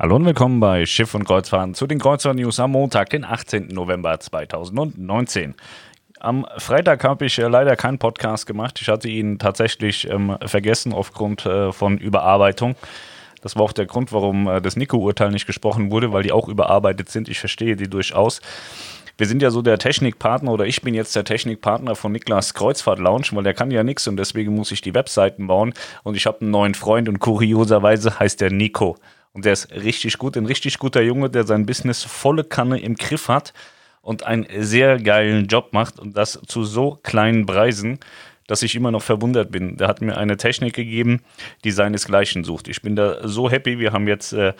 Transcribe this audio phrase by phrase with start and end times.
[0.00, 3.66] Hallo und willkommen bei Schiff und Kreuzfahrten zu den Kreuzfahrt-News am Montag, den 18.
[3.66, 5.54] November 2019.
[6.20, 8.78] Am Freitag habe ich äh, leider keinen Podcast gemacht.
[8.80, 12.76] Ich hatte ihn tatsächlich ähm, vergessen aufgrund äh, von Überarbeitung.
[13.42, 16.48] Das war auch der Grund, warum äh, das Nico-Urteil nicht gesprochen wurde, weil die auch
[16.48, 17.28] überarbeitet sind.
[17.28, 18.40] Ich verstehe die durchaus.
[19.18, 23.00] Wir sind ja so der Technikpartner oder ich bin jetzt der Technikpartner von Niklas Kreuzfahrt
[23.00, 25.74] Lounge, weil der kann ja nichts und deswegen muss ich die Webseiten bauen.
[26.04, 28.96] Und ich habe einen neuen Freund und kurioserweise heißt der Nico.
[29.32, 32.96] Und der ist richtig gut, ein richtig guter Junge, der sein Business volle Kanne im
[32.96, 33.52] Griff hat
[34.02, 37.98] und einen sehr geilen Job macht und das zu so kleinen Preisen,
[38.46, 39.76] dass ich immer noch verwundert bin.
[39.76, 41.22] Der hat mir eine Technik gegeben,
[41.62, 42.66] die seinesgleichen sucht.
[42.66, 43.78] Ich bin da so happy.
[43.78, 44.54] Wir haben jetzt, äh,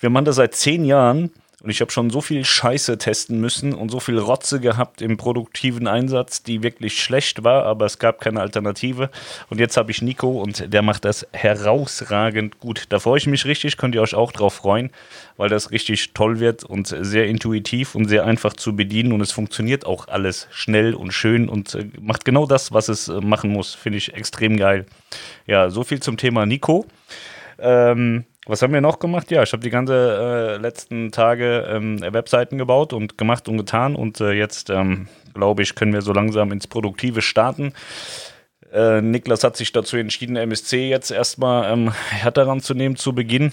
[0.00, 1.30] wir machen das seit zehn Jahren
[1.62, 5.16] und ich habe schon so viel Scheiße testen müssen und so viel Rotze gehabt im
[5.18, 9.10] produktiven Einsatz, die wirklich schlecht war, aber es gab keine Alternative.
[9.50, 12.84] Und jetzt habe ich Nico und der macht das herausragend gut.
[12.88, 14.90] Da freue ich mich richtig, könnt ihr euch auch drauf freuen,
[15.36, 19.12] weil das richtig toll wird und sehr intuitiv und sehr einfach zu bedienen.
[19.12, 23.08] Und es funktioniert auch alles schnell und schön und äh, macht genau das, was es
[23.08, 23.74] äh, machen muss.
[23.74, 24.86] Finde ich extrem geil.
[25.46, 26.86] Ja, so viel zum Thema Nico.
[27.58, 29.30] Ähm, was haben wir noch gemacht?
[29.30, 33.94] Ja, ich habe die ganze äh, letzten Tage ähm, Webseiten gebaut und gemacht und getan
[33.94, 37.74] und äh, jetzt ähm, glaube ich, können wir so langsam ins Produktive starten.
[38.72, 43.52] Äh, Niklas hat sich dazu entschieden, MSC jetzt erstmal ähm, härter ranzunehmen zu Beginn.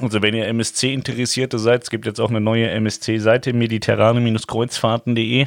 [0.00, 5.46] Also wenn ihr MSC-Interessierte seid, es gibt jetzt auch eine neue MSC-Seite, mediterrane-kreuzfahrten.de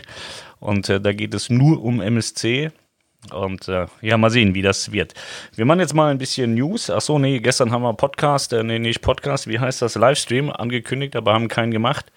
[0.60, 2.72] und äh, da geht es nur um MSC.
[3.32, 5.14] Und äh, ja, mal sehen, wie das wird.
[5.56, 6.90] Wir machen jetzt mal ein bisschen News.
[6.90, 9.96] Achso, nee, gestern haben wir Podcast, äh, nee, nicht Podcast, wie heißt das?
[9.96, 12.12] Livestream angekündigt, aber haben keinen gemacht.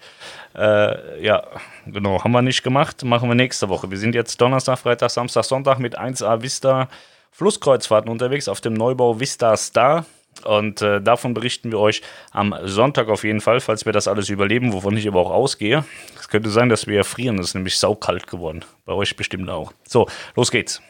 [0.53, 1.43] Äh, ja,
[1.85, 3.03] genau, haben wir nicht gemacht.
[3.03, 3.89] Machen wir nächste Woche.
[3.89, 6.89] Wir sind jetzt Donnerstag, Freitag, Samstag, Sonntag mit 1A Vista
[7.31, 10.05] Flusskreuzfahrten unterwegs auf dem Neubau Vista Star.
[10.45, 14.29] Und äh, davon berichten wir euch am Sonntag auf jeden Fall, falls wir das alles
[14.29, 15.85] überleben, wovon ich aber auch ausgehe.
[16.19, 17.39] Es könnte sein, dass wir erfrieren.
[17.39, 18.63] Es ist nämlich saukalt geworden.
[18.85, 19.73] Bei euch bestimmt auch.
[19.87, 20.81] So, los geht's.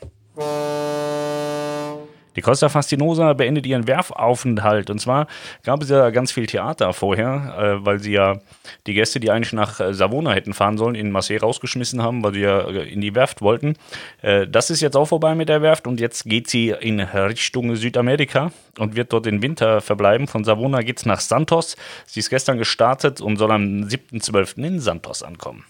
[2.38, 4.92] Die Costa Fastinosa beendet ihren Werfaufenthalt.
[4.92, 5.28] Und zwar
[5.64, 8.40] gab es ja ganz viel Theater vorher, äh, weil sie ja
[8.86, 12.34] die Gäste, die eigentlich nach äh, Savona hätten fahren sollen, in Marseille rausgeschmissen haben, weil
[12.34, 13.74] sie ja äh, in die Werft wollten.
[14.22, 17.76] Äh, das ist jetzt auch vorbei mit der Werft und jetzt geht sie in Richtung
[17.76, 20.28] Südamerika und wird dort den Winter verbleiben.
[20.28, 21.76] Von Savona geht es nach Santos.
[22.06, 24.64] Sie ist gestern gestartet und soll am 7.12.
[24.64, 25.66] in Santos ankommen.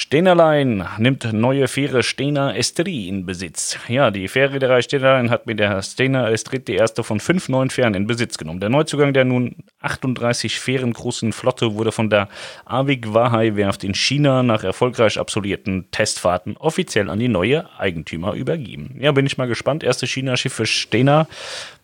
[0.00, 3.76] Stenerlein nimmt neue Fähre Stena Estrie in Besitz.
[3.88, 7.94] Ja, die Fährreederei Stenerlein hat mit der Stena Estrie die erste von fünf neuen Fähren
[7.94, 8.60] in Besitz genommen.
[8.60, 12.28] Der Neuzugang der nun 38 Fähren großen Flotte wurde von der
[12.64, 18.94] Avik Wahai Werft in China nach erfolgreich absolvierten Testfahrten offiziell an die neue Eigentümer übergeben.
[19.00, 19.82] Ja, bin ich mal gespannt.
[19.82, 21.26] Erste China-Schiff für Stena.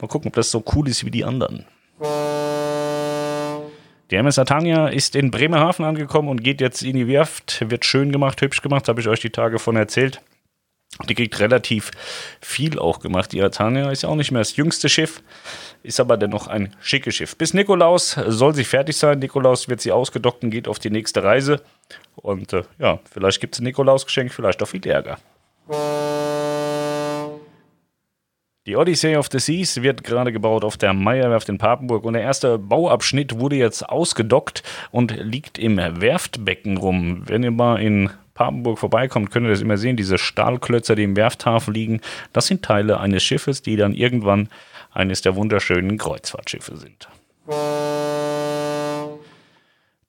[0.00, 1.64] Mal gucken, ob das so cool ist wie die anderen.
[4.10, 7.64] Die MS Atania ist in Bremerhaven angekommen und geht jetzt in die Werft.
[7.70, 10.20] Wird schön gemacht, hübsch gemacht, habe ich euch die Tage von erzählt.
[11.08, 11.90] Die kriegt relativ
[12.40, 13.32] viel auch gemacht.
[13.32, 15.22] Die Atania ist ja auch nicht mehr das jüngste Schiff,
[15.82, 17.36] ist aber dennoch ein schickes Schiff.
[17.36, 19.18] Bis Nikolaus soll sie fertig sein.
[19.18, 21.62] Nikolaus wird sie ausgedockt und geht auf die nächste Reise.
[22.14, 25.18] Und äh, ja, vielleicht gibt es ein Nikolausgeschenk, vielleicht auch viel Ärger.
[28.66, 32.22] Die Odyssey of the Seas wird gerade gebaut auf der Meierwerft in Papenburg und der
[32.22, 37.24] erste Bauabschnitt wurde jetzt ausgedockt und liegt im Werftbecken rum.
[37.26, 41.14] Wenn ihr mal in Papenburg vorbeikommt, könnt ihr das immer sehen, diese Stahlklötzer, die im
[41.14, 42.00] Werfthafen liegen.
[42.32, 44.48] Das sind Teile eines Schiffes, die dann irgendwann
[44.94, 47.06] eines der wunderschönen Kreuzfahrtschiffe sind.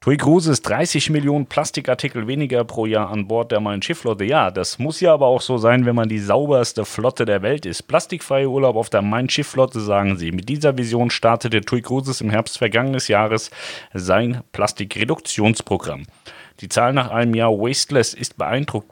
[0.06, 4.24] TUI Cruises 30 Millionen Plastikartikel weniger pro Jahr an Bord der Main Schiffflotte.
[4.24, 7.66] Ja, das muss ja aber auch so sein, wenn man die sauberste Flotte der Welt
[7.66, 7.88] ist.
[7.88, 10.32] Plastikfreie Urlaub auf der Main Schiffflotte, sagen sie.
[10.32, 13.50] Mit dieser Vision startete TUI Cruises im Herbst vergangenes Jahres
[13.96, 16.04] sein Plastikreduktionsprogramm.
[16.60, 18.86] Die Zahl nach einem Jahr Wasteless ist beeindruck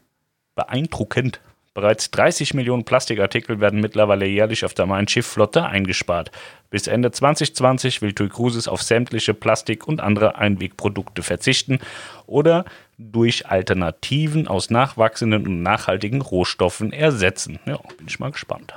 [0.56, 1.42] beeindruckend.
[1.74, 6.30] Bereits 30 Millionen Plastikartikel werden mittlerweile jährlich auf der Main Schiffflotte eingespart.
[6.70, 11.80] Bis Ende 2020 will TUI Cruises auf sämtliche Plastik und andere Einwegprodukte verzichten
[12.28, 12.66] oder
[13.00, 17.60] durch Alternativen aus nachwachsenden und nachhaltigen Rohstoffen ersetzen.
[17.66, 18.76] Ja, bin ich mal gespannt.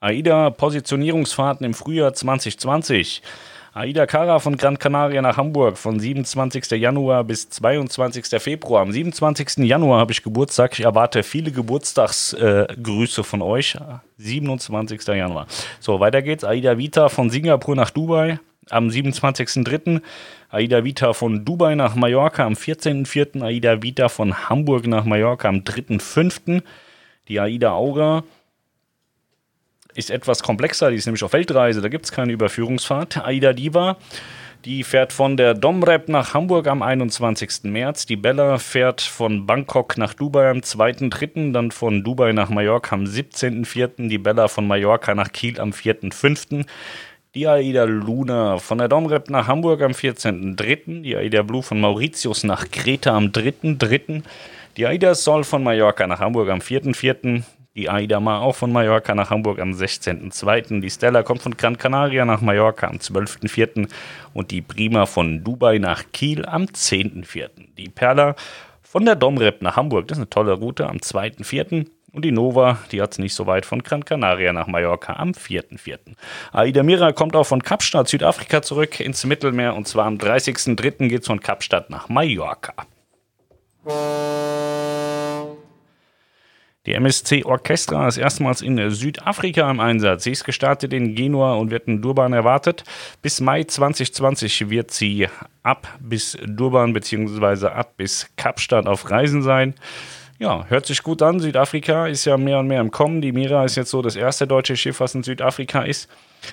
[0.00, 3.22] AIDA Positionierungsfahrten im Frühjahr 2020.
[3.74, 6.70] Aida Cara von Gran Canaria nach Hamburg von 27.
[6.70, 8.40] Januar bis 22.
[8.40, 8.82] Februar.
[8.82, 9.58] Am 27.
[9.58, 10.78] Januar habe ich Geburtstag.
[10.78, 13.76] Ich erwarte viele Geburtstagsgrüße äh, von euch.
[14.16, 15.06] 27.
[15.08, 15.46] Januar.
[15.80, 16.44] So, weiter geht's.
[16.44, 20.00] Aida Vita von Singapur nach Dubai am 27.03.
[20.50, 23.42] Aida Vita von Dubai nach Mallorca am 14.04.
[23.42, 26.62] Aida Vita von Hamburg nach Mallorca am 3.05.
[27.28, 28.24] Die Aida Aura
[29.94, 33.24] ist etwas komplexer, die ist nämlich auf Weltreise, da gibt es keine Überführungsfahrt.
[33.24, 33.96] Aida Diva,
[34.64, 37.64] die fährt von der Domrep nach Hamburg am 21.
[37.64, 38.06] März.
[38.06, 43.04] Die Bella fährt von Bangkok nach Dubai am 2.3., dann von Dubai nach Mallorca am
[43.04, 46.66] 17.4., die Bella von Mallorca nach Kiel am 4.5.,
[47.34, 52.42] die Aida Luna von der Domrep nach Hamburg am 14.3., die Aida Blue von Mauritius
[52.42, 54.22] nach Kreta am 3.3.,
[54.76, 57.42] die Aida Sol von Mallorca nach Hamburg am 4.4.,
[57.78, 60.80] die Aida Ma auch von Mallorca nach Hamburg am 16.02.
[60.80, 63.88] Die Stella kommt von Gran Canaria nach Mallorca am 12.04.
[64.34, 67.48] Und die Prima von Dubai nach Kiel am 10.04.
[67.78, 68.34] Die Perla
[68.82, 71.86] von der Domrep nach Hamburg, das ist eine tolle Route, am 2.04.
[72.12, 75.30] Und die Nova, die hat es nicht so weit von Gran Canaria nach Mallorca am
[75.30, 75.98] 4.4.
[76.52, 81.08] Aida Mira kommt auch von Kapstadt, Südafrika zurück ins Mittelmeer und zwar am 30.03.
[81.08, 82.74] geht es von Kapstadt nach Mallorca.
[86.98, 90.24] MSC Orchestra ist erstmals in Südafrika im Einsatz.
[90.24, 92.82] Sie ist gestartet in Genua und wird in Durban erwartet.
[93.22, 95.28] Bis Mai 2020 wird sie
[95.62, 97.68] ab bis Durban bzw.
[97.68, 99.74] ab bis Kapstadt auf Reisen sein.
[100.40, 101.40] Ja, hört sich gut an.
[101.40, 103.20] Südafrika ist ja mehr und mehr im Kommen.
[103.20, 106.08] Die Mira ist jetzt so das erste deutsche Schiff, was in Südafrika ist.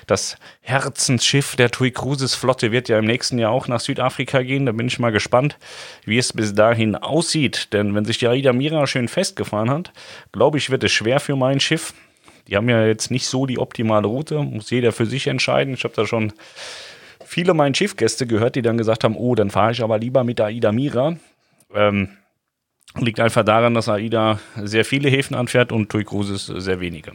[0.08, 4.66] Das Herzensschiff der TUI Cruises Flotte wird ja im nächsten Jahr auch nach Südafrika gehen.
[4.66, 5.56] Da bin ich mal gespannt,
[6.04, 7.72] wie es bis dahin aussieht.
[7.72, 9.92] Denn wenn sich die Aida Mira schön festgefahren hat,
[10.32, 11.94] glaube ich, wird es schwer für mein Schiff.
[12.48, 14.40] Die haben ja jetzt nicht so die optimale Route.
[14.40, 15.74] Muss jeder für sich entscheiden.
[15.74, 16.32] Ich habe da schon
[17.24, 20.40] viele meiner Schiffgäste gehört, die dann gesagt haben: Oh, dann fahre ich aber lieber mit
[20.40, 21.16] der Aida Mira.
[21.72, 22.08] Ähm,
[22.98, 27.12] Liegt einfach daran, dass AIDA sehr viele Häfen anfährt und TUI Cruises sehr wenige.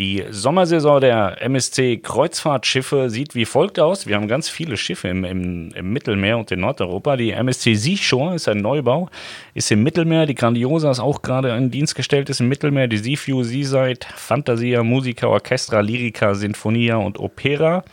[0.00, 4.06] Die Sommersaison der MSC Kreuzfahrtschiffe sieht wie folgt aus.
[4.06, 7.18] Wir haben ganz viele Schiffe im, im, im, Mittelmeer und in Nordeuropa.
[7.18, 9.10] Die MSC Seashore ist ein Neubau,
[9.52, 10.24] ist im Mittelmeer.
[10.24, 12.88] Die Grandiosa ist auch gerade in Dienst gestellt, ist im Mittelmeer.
[12.88, 17.84] Die Seaview, Seaside, Fantasia, Musica, Orchestra, Lyrica, Sinfonia und Opera.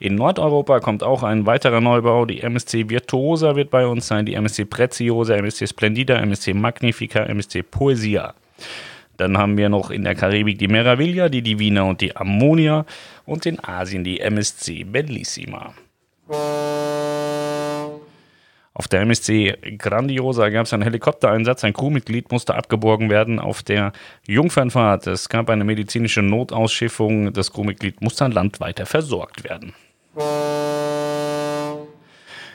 [0.00, 2.26] In Nordeuropa kommt auch ein weiterer Neubau.
[2.26, 7.62] Die MSC Virtuosa wird bei uns sein, die MSC Preziosa, MSC Splendida, MSC Magnifica, MSC
[7.62, 8.34] Poesia.
[9.22, 12.84] Dann haben wir noch in der Karibik die Meraviglia, die Divina und die Ammonia
[13.24, 15.74] und in Asien die MSC Bellissima.
[18.74, 21.62] Auf der MSC Grandiosa gab es einen Helikoptereinsatz.
[21.62, 23.92] Ein Crewmitglied musste abgeborgen werden auf der
[24.26, 25.06] Jungfernfahrt.
[25.06, 27.32] Es gab eine medizinische Notausschiffung.
[27.32, 29.72] Das Crewmitglied musste an Land weiter versorgt werden.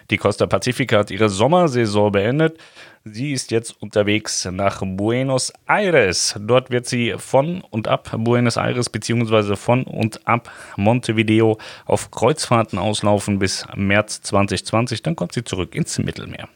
[0.09, 2.57] Die Costa Pacifica hat ihre Sommersaison beendet.
[3.03, 6.35] Sie ist jetzt unterwegs nach Buenos Aires.
[6.39, 9.55] Dort wird sie von und ab Buenos Aires bzw.
[9.55, 15.03] von und ab Montevideo auf Kreuzfahrten auslaufen bis März 2020.
[15.03, 16.47] Dann kommt sie zurück ins Mittelmeer.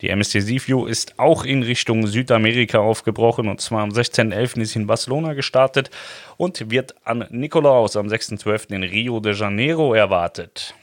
[0.00, 4.60] Die MSC Seaview ist auch in Richtung Südamerika aufgebrochen und zwar am 16.11.
[4.60, 5.90] ist in Barcelona gestartet
[6.38, 8.74] und wird an Nikolaus am 6.12.
[8.74, 10.74] in Rio de Janeiro erwartet.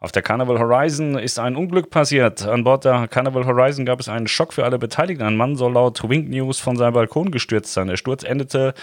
[0.00, 2.44] Auf der Carnival Horizon ist ein Unglück passiert.
[2.44, 5.22] An Bord der Carnival Horizon gab es einen Schock für alle Beteiligten.
[5.22, 7.86] Ein Mann soll laut Wink News von seinem Balkon gestürzt sein.
[7.86, 8.74] Der Sturz endete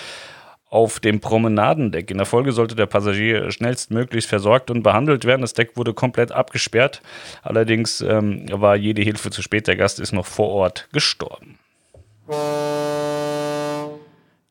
[0.69, 2.12] auf dem Promenadendeck.
[2.12, 5.42] In der Folge sollte der Passagier schnellstmöglich versorgt und behandelt werden.
[5.42, 7.01] Das Deck wurde komplett abgesperrt.
[7.42, 9.68] Allerdings ähm, war jede Hilfe zu spät.
[9.68, 11.57] Der Gast ist noch vor Ort gestorben.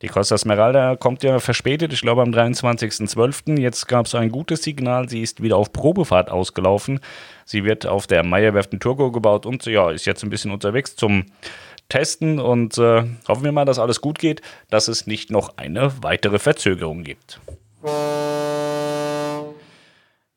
[0.01, 3.59] Die Costa Smeralda kommt ja verspätet, ich glaube am 23.12.
[3.59, 7.01] Jetzt gab es ein gutes Signal, sie ist wieder auf Probefahrt ausgelaufen.
[7.43, 10.95] Sie wird auf der Meierwerft in Turgo gebaut und ja, ist jetzt ein bisschen unterwegs
[10.95, 11.25] zum
[11.89, 15.91] testen und äh, hoffen wir mal, dass alles gut geht, dass es nicht noch eine
[16.01, 17.39] weitere Verzögerung gibt.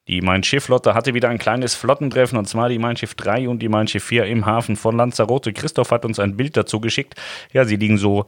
[0.08, 3.60] Die Mein Schiff-Flotte hatte wieder ein kleines Flottentreffen und zwar die Mein Schiff 3 und
[3.60, 5.52] die Mein Schiff 4 im Hafen von Lanzarote.
[5.52, 7.14] Christoph hat uns ein Bild dazu geschickt.
[7.52, 8.26] Ja, sie liegen so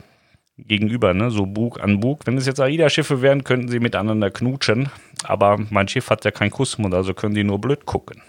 [0.56, 1.30] gegenüber, ne?
[1.30, 2.26] so Bug an Bug.
[2.26, 4.88] Wenn es jetzt AIDA-Schiffe wären, könnten sie miteinander knutschen.
[5.24, 8.22] Aber mein Schiff hat ja keinen Kussmund, also können die nur blöd gucken.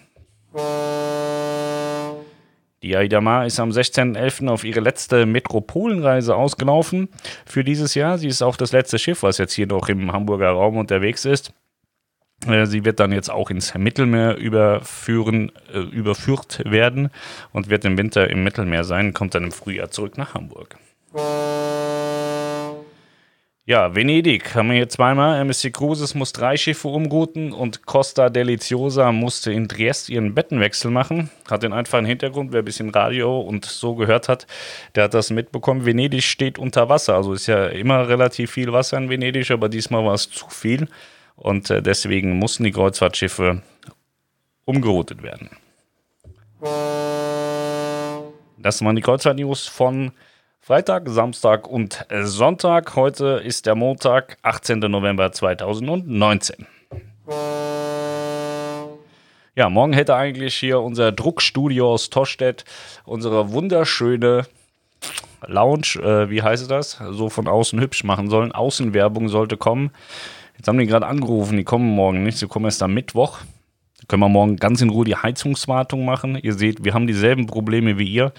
[2.85, 4.47] Die Aida Mar ist am 16.11.
[4.47, 7.09] auf ihre letzte Metropolenreise ausgelaufen
[7.43, 8.19] für dieses Jahr.
[8.19, 11.51] Sie ist auch das letzte Schiff, was jetzt hier noch im Hamburger Raum unterwegs ist.
[12.45, 17.09] Äh, sie wird dann jetzt auch ins Mittelmeer überführen, äh, überführt werden
[17.53, 20.77] und wird im Winter im Mittelmeer sein, kommt dann im Frühjahr zurück nach Hamburg.
[23.67, 25.39] Ja, Venedig haben wir hier zweimal.
[25.39, 31.31] MSC Cruises muss drei Schiffe umrouten und Costa Deliciosa musste in Triest ihren Bettenwechsel machen.
[31.49, 34.45] Hat den einfachen Hintergrund, wer ein bisschen Radio und so gehört hat,
[34.93, 35.83] der hat das mitbekommen.
[35.83, 40.05] Venedig steht unter Wasser, also ist ja immer relativ viel Wasser in Venedig, aber diesmal
[40.05, 40.87] war es zu viel
[41.35, 43.63] und äh, deswegen mussten die Kreuzfahrtschiffe
[44.65, 45.49] umgeroutet werden.
[48.59, 50.11] Das waren die Kreuzfahrt-News von
[50.65, 52.95] Freitag, Samstag und Sonntag.
[52.95, 54.79] Heute ist der Montag, 18.
[54.79, 56.65] November 2019.
[59.55, 62.65] Ja, morgen hätte eigentlich hier unser Druckstudio aus Tostedt
[63.03, 64.47] unsere wunderschöne
[65.45, 68.51] Lounge, äh, wie heißt das, so von außen hübsch machen sollen.
[68.51, 69.91] Außenwerbung sollte kommen.
[70.57, 72.39] Jetzt haben die gerade angerufen, die kommen morgen nicht.
[72.39, 73.41] Sie kommen erst am Mittwoch.
[74.07, 76.39] Können wir morgen ganz in Ruhe die Heizungswartung machen.
[76.41, 78.33] Ihr seht, wir haben dieselben Probleme wie ihr.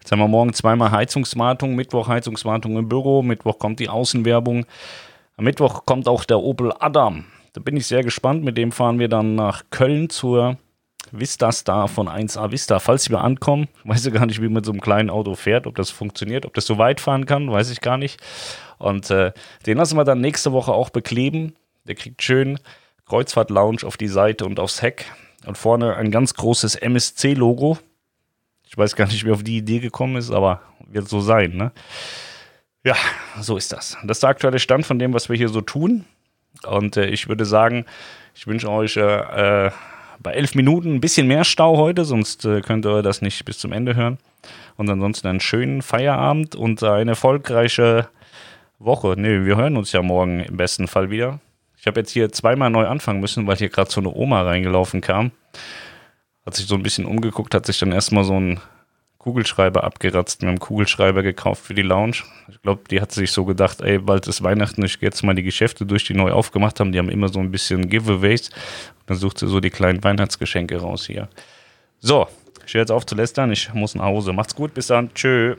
[0.00, 4.66] Jetzt haben wir morgen zweimal Heizungswartung, Mittwoch Heizungswartung im Büro, Mittwoch kommt die Außenwerbung.
[5.36, 7.24] Am Mittwoch kommt auch der Opel Adam.
[7.52, 8.44] Da bin ich sehr gespannt.
[8.44, 10.58] Mit dem fahren wir dann nach Köln zur
[11.12, 12.78] Vista Star von 1A Vista.
[12.78, 15.66] Falls wir ankommen, weiß ich gar nicht, wie man mit so einem kleinen Auto fährt,
[15.66, 18.20] ob das funktioniert, ob das so weit fahren kann, weiß ich gar nicht.
[18.78, 19.32] Und äh,
[19.66, 21.54] den lassen wir dann nächste Woche auch bekleben.
[21.86, 22.58] Der kriegt schön
[23.06, 25.06] Kreuzfahrt Lounge auf die Seite und aufs Heck.
[25.46, 27.78] Und vorne ein ganz großes MSC-Logo.
[28.68, 31.72] Ich weiß gar nicht, wer auf die Idee gekommen ist, aber wird so sein, ne?
[32.84, 32.96] Ja,
[33.40, 33.96] so ist das.
[34.04, 36.04] Das ist der aktuelle Stand von dem, was wir hier so tun.
[36.66, 37.86] Und äh, ich würde sagen,
[38.34, 39.70] ich wünsche euch äh, äh
[40.20, 43.58] bei elf Minuten ein bisschen mehr Stau heute, sonst äh, könnt ihr das nicht bis
[43.58, 44.18] zum Ende hören.
[44.76, 48.08] Und ansonsten einen schönen Feierabend und eine erfolgreiche
[48.80, 49.14] Woche.
[49.16, 51.38] Ne, wir hören uns ja morgen im besten Fall wieder.
[51.78, 55.00] Ich habe jetzt hier zweimal neu anfangen müssen, weil hier gerade so eine Oma reingelaufen
[55.00, 55.30] kam.
[56.48, 58.58] Hat sich so ein bisschen umgeguckt, hat sich dann erstmal so ein
[59.18, 62.22] Kugelschreiber abgeratzt, mit einem Kugelschreiber gekauft für die Lounge.
[62.48, 65.34] Ich glaube, die hat sich so gedacht, ey, bald ist Weihnachten, ich gehe jetzt mal
[65.34, 66.90] die Geschäfte durch, die neu aufgemacht haben.
[66.90, 68.48] Die haben immer so ein bisschen Giveaways.
[69.04, 71.28] Dann sucht sie so die kleinen Weihnachtsgeschenke raus hier.
[72.00, 72.28] So,
[72.66, 74.32] ich höre jetzt auf zu lästern, ich muss nach Hause.
[74.32, 75.56] Macht's gut, bis dann, tschö.